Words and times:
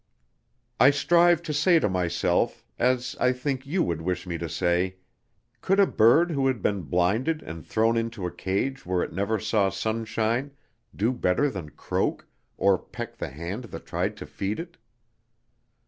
I 0.79 0.89
strive 0.89 1.43
to 1.43 1.53
say 1.53 1.77
to 1.77 1.87
myself, 1.87 2.65
as 2.79 3.15
I 3.19 3.31
think 3.33 3.67
you 3.67 3.83
would 3.83 4.01
wish 4.01 4.25
me 4.25 4.39
to 4.39 4.49
say, 4.49 4.95
'Could 5.61 5.79
a 5.79 5.85
bird 5.85 6.31
who 6.31 6.47
had 6.47 6.63
been 6.63 6.81
blinded 6.81 7.43
and 7.43 7.63
thrown 7.63 7.95
into 7.95 8.25
a 8.25 8.31
cage 8.31 8.83
where 8.83 9.03
it 9.03 9.13
never 9.13 9.37
saw 9.39 9.69
sunshine, 9.69 10.53
do 10.95 11.13
better 11.13 11.51
than 11.51 11.69
croak, 11.69 12.25
or 12.57 12.79
peck 12.79 13.17
the 13.17 13.29
hand 13.29 13.65
that 13.65 13.85
tried 13.85 14.17
to 14.17 14.25
feed 14.25 14.59
it?' 14.59 14.75